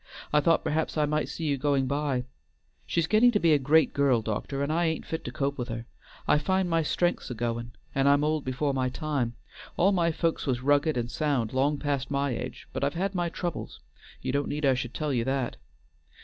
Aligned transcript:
I 0.33 0.39
thought 0.39 0.63
perhaps 0.63 0.97
I 0.97 1.05
might 1.05 1.29
see 1.29 1.45
you 1.45 1.59
going 1.59 1.85
by. 1.85 2.25
She's 2.87 3.05
gettin' 3.05 3.29
to 3.33 3.39
be 3.39 3.53
a 3.53 3.59
great 3.59 3.93
girl, 3.93 4.23
doctor, 4.23 4.63
and 4.63 4.73
I 4.73 4.85
ain't 4.85 5.05
fit 5.05 5.23
to 5.25 5.31
cope 5.31 5.59
with 5.59 5.67
her. 5.67 5.85
I 6.27 6.39
find 6.39 6.67
my 6.67 6.81
strength's 6.81 7.29
a 7.29 7.35
goin', 7.35 7.73
and 7.93 8.09
I'm 8.09 8.23
old 8.23 8.43
before 8.43 8.73
my 8.73 8.89
time; 8.89 9.35
all 9.77 9.91
my 9.91 10.11
folks 10.11 10.47
was 10.47 10.63
rugged 10.63 10.97
and 10.97 11.11
sound 11.11 11.53
long 11.53 11.77
past 11.77 12.09
my 12.09 12.31
age, 12.31 12.67
but 12.73 12.83
I've 12.83 12.95
had 12.95 13.13
my 13.13 13.29
troubles 13.29 13.79
you 14.23 14.31
don't 14.31 14.49
need 14.49 14.65
I 14.65 14.73
should 14.73 14.95
tell 14.95 15.13
you 15.13 15.23
that! 15.25 15.57